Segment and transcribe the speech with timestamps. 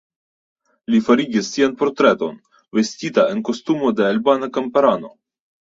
[0.93, 2.41] Li farigis sian portreton,
[2.79, 5.17] vestita en kostumo de albana kamparano.